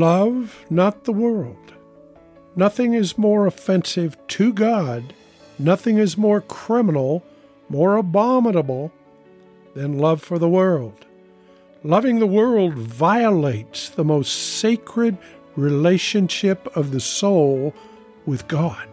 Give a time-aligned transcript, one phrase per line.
[0.00, 1.74] Love not the world.
[2.56, 5.12] Nothing is more offensive to God,
[5.58, 7.22] nothing is more criminal,
[7.68, 8.92] more abominable
[9.74, 11.04] than love for the world.
[11.84, 15.18] Loving the world violates the most sacred
[15.54, 17.74] relationship of the soul
[18.24, 18.88] with God.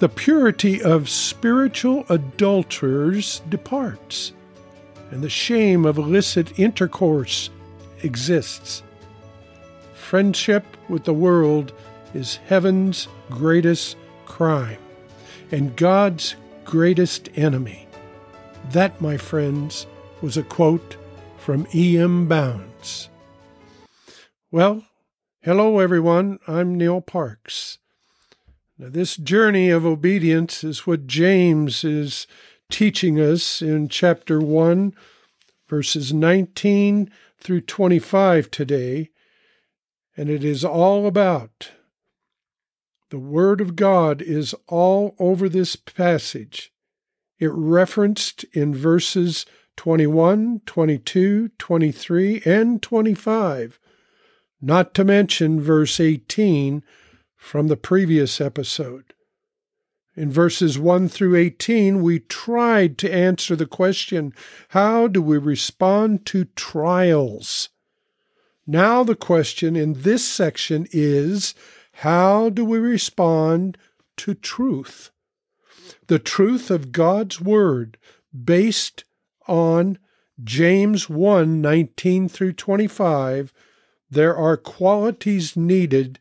[0.00, 4.32] The purity of spiritual adulterers departs,
[5.12, 7.48] and the shame of illicit intercourse
[8.02, 8.82] exists.
[10.10, 11.72] Friendship with the world
[12.14, 13.96] is heaven's greatest
[14.26, 14.80] crime
[15.52, 17.86] and God's greatest enemy.
[18.72, 19.86] That, my friends,
[20.20, 20.96] was a quote
[21.38, 22.26] from E.M.
[22.26, 23.08] Bounds.
[24.50, 24.84] Well,
[25.42, 26.40] hello everyone.
[26.48, 27.78] I'm Neil Parks.
[28.78, 32.26] Now, this journey of obedience is what James is
[32.68, 34.92] teaching us in chapter 1,
[35.68, 39.10] verses 19 through 25 today,
[40.20, 41.70] and it is all about
[43.08, 46.74] the Word of God is all over this passage.
[47.38, 49.46] It referenced in verses
[49.78, 53.80] 21, 22, 23, and 25,
[54.60, 56.82] not to mention verse 18
[57.34, 59.14] from the previous episode.
[60.14, 64.34] In verses 1 through 18, we tried to answer the question
[64.68, 67.70] how do we respond to trials?
[68.66, 71.54] Now, the question in this section is
[71.92, 73.76] how do we respond
[74.18, 75.10] to truth?
[76.06, 77.98] The truth of God's Word
[78.32, 79.04] based
[79.46, 79.98] on
[80.42, 83.52] James 1 19 through 25,
[84.10, 86.18] there are qualities needed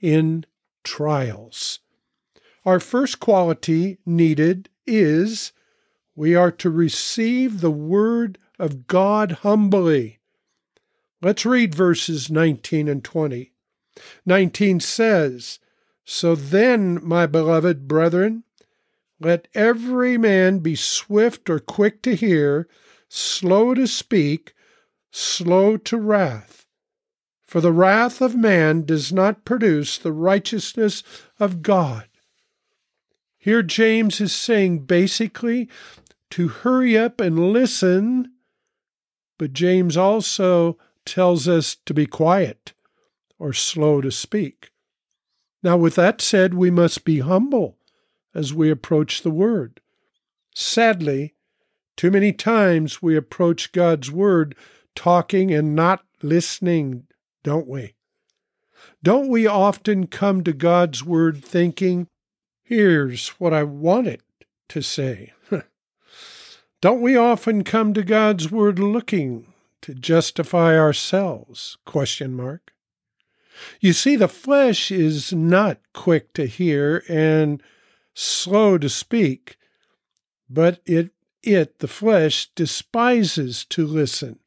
[0.00, 0.44] in
[0.84, 1.80] trials.
[2.64, 5.52] Our first quality needed is
[6.14, 10.20] we are to receive the Word of God humbly.
[11.22, 13.52] Let's read verses 19 and 20.
[14.26, 15.60] 19 says,
[16.04, 18.42] So then, my beloved brethren,
[19.20, 22.66] let every man be swift or quick to hear,
[23.08, 24.52] slow to speak,
[25.12, 26.66] slow to wrath.
[27.44, 31.04] For the wrath of man does not produce the righteousness
[31.38, 32.08] of God.
[33.38, 35.68] Here, James is saying basically
[36.30, 38.32] to hurry up and listen,
[39.38, 42.72] but James also tells us to be quiet
[43.38, 44.70] or slow to speak.
[45.62, 47.76] Now, with that said, we must be humble
[48.34, 49.80] as we approach the Word.
[50.54, 51.34] Sadly,
[51.96, 54.54] too many times we approach God's Word
[54.94, 57.04] talking and not listening,
[57.42, 57.94] don't we?
[59.02, 62.08] Don't we often come to God's Word thinking,
[62.62, 64.22] here's what I want it
[64.68, 65.32] to say?
[66.80, 69.51] don't we often come to God's Word looking
[69.82, 71.78] to justify ourselves?
[71.84, 72.72] Question mark.
[73.80, 77.62] You see, the flesh is not quick to hear and
[78.14, 79.56] slow to speak,
[80.48, 84.38] but it, it, the flesh, despises to listen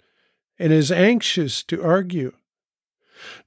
[0.58, 2.34] and is anxious to argue.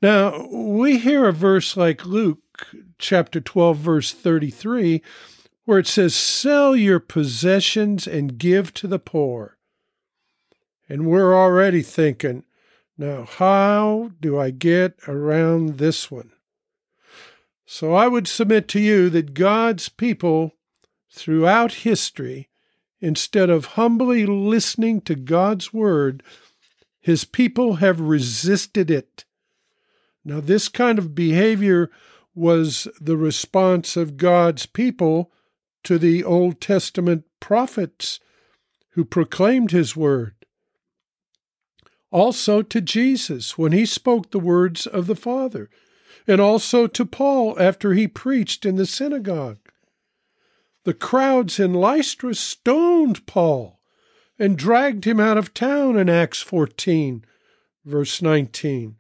[0.01, 5.03] Now, we hear a verse like Luke chapter 12, verse 33,
[5.65, 9.58] where it says, Sell your possessions and give to the poor.
[10.89, 12.45] And we're already thinking,
[12.97, 16.33] now, how do I get around this one?
[17.65, 20.55] So I would submit to you that God's people
[21.11, 22.49] throughout history,
[23.01, 26.23] instead of humbly listening to God's word,
[27.01, 29.25] his people have resisted it.
[30.25, 31.91] Now, this kind of behavior
[32.35, 35.31] was the response of God's people
[35.85, 38.19] to the Old Testament prophets
[38.91, 40.38] who proclaimed his word.
[42.11, 45.69] Also to Jesus when he spoke the words of the Father
[46.27, 49.59] and also to Paul after he preached in the synagogue.
[50.85, 53.81] The crowds in Lystra stoned Paul
[54.39, 57.25] and dragged him out of town in Acts 14,
[57.85, 58.97] verse 19.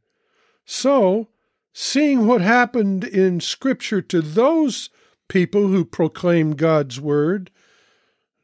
[0.65, 1.29] So,
[1.73, 4.91] seeing what happened in Scripture to those
[5.29, 7.51] people who proclaimed God's word,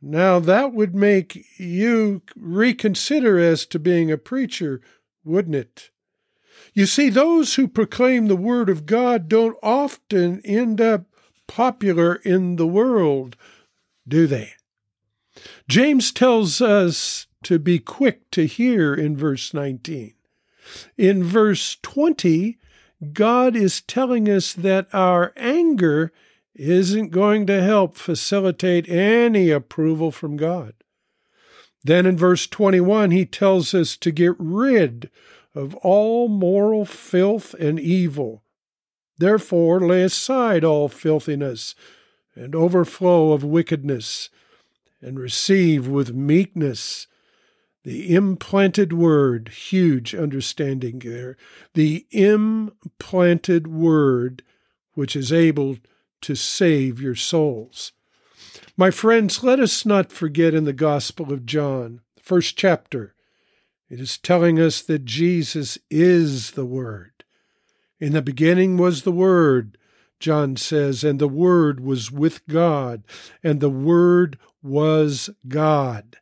[0.04, 4.80] now that would make you reconsider as to being a preacher,
[5.24, 5.90] wouldn't it?
[6.74, 11.06] You see, those who proclaim the Word of God don't often end up
[11.46, 13.36] popular in the world,
[14.06, 14.52] do they?
[15.68, 20.14] James tells us to be quick to hear in verse 19.
[20.96, 22.58] In verse 20,
[23.12, 26.12] God is telling us that our anger
[26.54, 30.74] isn't going to help facilitate any approval from God.
[31.82, 35.10] Then in verse 21, he tells us to get rid
[35.54, 38.42] of all moral filth and evil.
[39.18, 41.74] Therefore, lay aside all filthiness
[42.34, 44.28] and overflow of wickedness,
[45.00, 47.06] and receive with meekness
[47.84, 51.36] the implanted word, huge understanding there,
[51.74, 54.42] the implanted word
[54.94, 55.76] which is able
[56.24, 57.92] to save your souls.
[58.76, 63.14] My friends, let us not forget in the Gospel of John, first chapter,
[63.88, 67.24] it is telling us that Jesus is the Word.
[68.00, 69.78] In the beginning was the Word,
[70.18, 73.04] John says, and the Word was with God,
[73.42, 76.16] and the Word was God.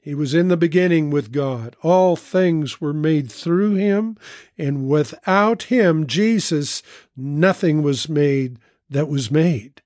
[0.00, 1.74] He was in the beginning with God.
[1.82, 4.16] All things were made through him,
[4.56, 6.82] and without him, Jesus,
[7.16, 9.82] nothing was made that was made.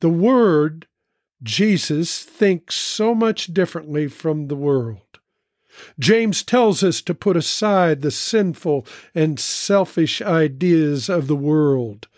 [0.00, 0.86] The Word,
[1.42, 5.02] Jesus, thinks so much differently from the world.
[5.98, 12.08] James tells us to put aside the sinful and selfish ideas of the world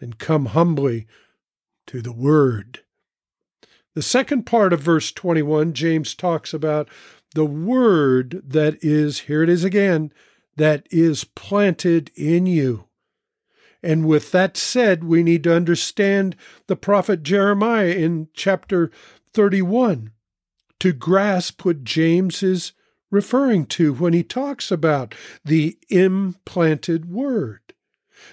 [0.00, 1.06] and come humbly
[1.86, 2.80] to the Word.
[3.94, 6.88] The second part of verse 21, James talks about
[7.34, 10.12] the Word that is, here it is again,
[10.56, 12.86] that is planted in you.
[13.82, 16.36] And with that said, we need to understand
[16.66, 18.90] the prophet Jeremiah in chapter
[19.32, 20.12] 31
[20.80, 22.72] to grasp what James is
[23.10, 27.60] referring to when he talks about the implanted word.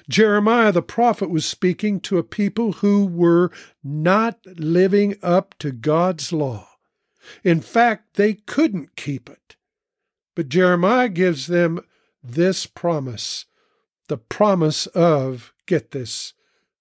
[0.09, 3.51] Jeremiah the prophet was speaking to a people who were
[3.83, 6.67] not living up to God's law.
[7.43, 9.55] In fact, they couldn't keep it.
[10.35, 11.79] But Jeremiah gives them
[12.23, 13.45] this promise
[14.07, 16.33] the promise of, get this,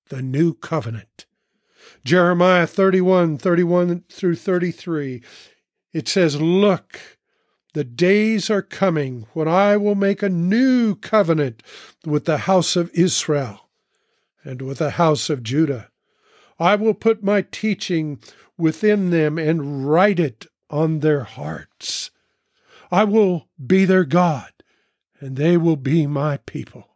[0.09, 1.27] the new covenant.
[2.05, 5.23] Jeremiah 31 31 through 33.
[5.93, 7.19] It says, Look,
[7.75, 11.63] the days are coming when I will make a new covenant
[12.05, 13.69] with the house of Israel
[14.45, 15.91] and with the house of Judah.
[16.59, 18.21] I will put my teaching
[18.57, 22.11] within them and write it on their hearts.
[22.91, 24.53] I will be their God,
[25.21, 26.96] and they will be my people.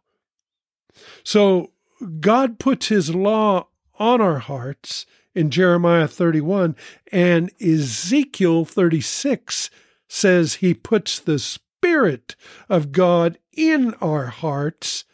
[1.23, 1.71] So
[2.19, 3.67] God puts his law
[3.99, 6.75] on our hearts in Jeremiah 31
[7.11, 9.69] and Ezekiel 36
[10.07, 12.35] says he puts the Spirit
[12.67, 15.05] of God in our hearts,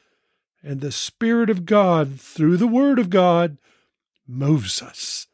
[0.64, 3.58] and the Spirit of God, through the Word of God,
[4.28, 5.28] moves us.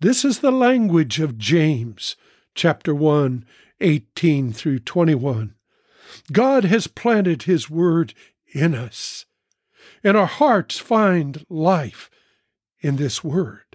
[0.00, 2.16] This is the language of James,
[2.54, 3.44] chapter 1,
[3.80, 5.54] 18 through 21.
[6.32, 8.14] God has planted His Word
[8.46, 9.26] in us,
[10.02, 12.10] and our hearts find life
[12.80, 13.68] in this Word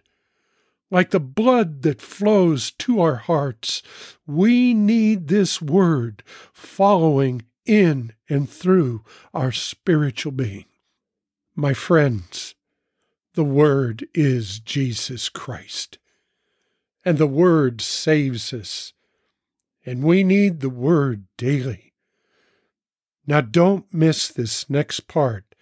[0.94, 3.82] like the blood that flows to our hearts.
[4.28, 6.22] We need this word
[6.54, 9.04] following in and through
[9.34, 10.66] our spiritual being.
[11.56, 12.54] My friends,
[13.34, 15.98] the Word is Jesus Christ,
[17.04, 18.94] and the Word saves us,
[19.84, 21.94] and we need the Word daily.
[23.26, 25.53] Now, don't miss this next part,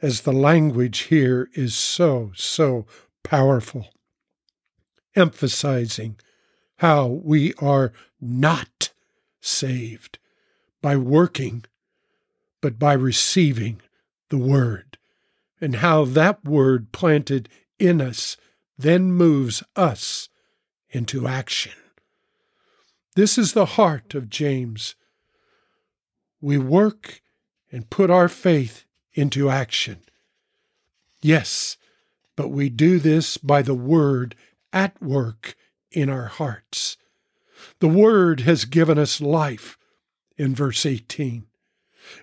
[0.00, 2.86] as the language here is so, so
[3.22, 3.88] powerful
[5.18, 6.16] emphasizing
[6.76, 8.92] how we are not
[9.40, 10.18] saved
[10.80, 11.64] by working,
[12.60, 13.80] but by receiving
[14.30, 14.96] the Word,
[15.60, 18.36] and how that Word planted in us
[18.76, 20.28] then moves us
[20.90, 21.72] into action.
[23.16, 24.94] This is the heart of James.
[26.40, 27.20] We work
[27.72, 28.84] and put our faith
[29.18, 29.98] into action.
[31.20, 31.76] Yes,
[32.36, 34.36] but we do this by the Word
[34.72, 35.56] at work
[35.90, 36.96] in our hearts.
[37.80, 39.76] The Word has given us life
[40.36, 41.46] in verse 18.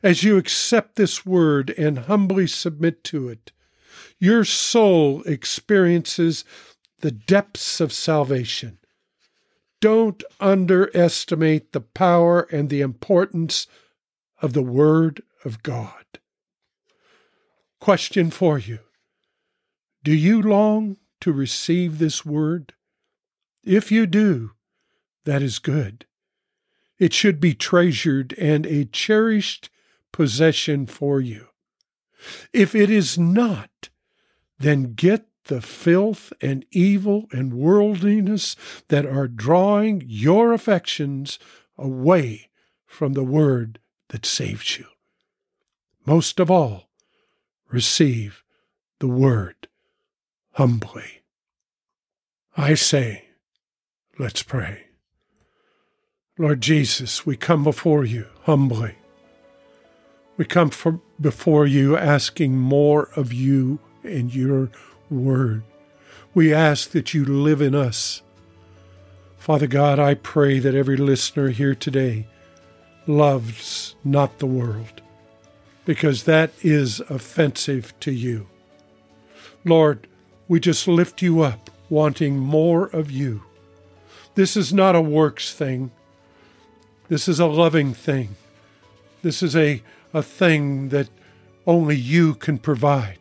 [0.02, 3.52] As you accept this Word and humbly submit to it,
[4.18, 6.46] your soul experiences
[7.02, 8.80] the depths of salvation.
[9.82, 13.68] Don't underestimate the power and the importance
[14.42, 16.05] of the Word of God.
[17.86, 18.80] Question for you
[20.04, 22.74] Do you long to receive this word?
[23.64, 24.54] If you do,
[25.26, 26.08] that is good.
[26.98, 29.70] It should be treasured and a cherished
[30.12, 31.50] possession for you.
[32.52, 33.90] If it is not,
[34.58, 38.56] then get the filth and evil and worldliness
[38.88, 41.38] that are drawing your affections
[41.78, 42.50] away
[42.88, 43.78] from the word
[44.10, 44.88] that saves you.
[46.04, 46.85] Most of all,
[47.70, 48.44] receive
[49.00, 49.68] the word
[50.54, 51.24] humbly.
[52.58, 53.26] I say,
[54.18, 54.84] let's pray.
[56.38, 58.96] Lord Jesus, we come before you humbly.
[60.38, 64.70] We come from before you asking more of you and your
[65.10, 65.64] word.
[66.34, 68.22] We ask that you live in us.
[69.38, 72.28] Father God, I pray that every listener here today
[73.08, 75.02] loves not the world,
[75.86, 78.48] because that is offensive to you.
[79.64, 80.08] Lord,
[80.48, 83.44] we just lift you up, wanting more of you.
[84.36, 85.92] This is not a works thing.
[87.08, 88.36] This is a loving thing.
[89.22, 89.82] This is a,
[90.14, 91.10] a thing that
[91.66, 93.20] only you can provide.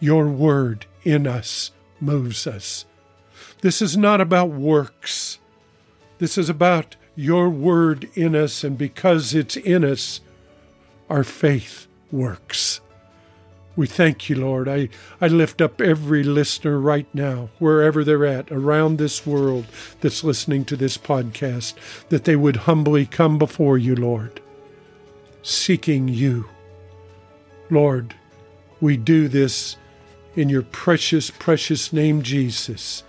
[0.00, 1.70] Your word in us
[2.00, 2.84] moves us.
[3.60, 5.38] This is not about works.
[6.18, 10.20] This is about your word in us, and because it's in us,
[11.08, 12.80] our faith works.
[13.76, 14.68] We thank you, Lord.
[14.68, 14.88] I,
[15.20, 19.66] I lift up every listener right now, wherever they're at, around this world
[20.00, 21.74] that's listening to this podcast,
[22.08, 24.40] that they would humbly come before you, Lord,
[25.44, 26.46] seeking you.
[27.70, 28.16] Lord,
[28.80, 29.76] we do this
[30.34, 33.04] in your precious, precious name, Jesus.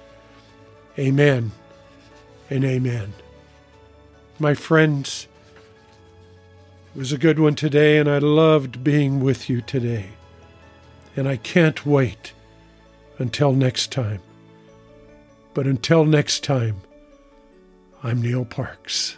[0.99, 1.51] Amen
[2.49, 3.13] and amen.
[4.37, 5.27] My friends,
[6.95, 10.07] it was a good one today, and I loved being with you today.
[11.15, 12.33] And I can't wait
[13.19, 14.21] until next time.
[15.53, 16.81] But until next time,
[18.01, 19.17] I'm Neil Parks.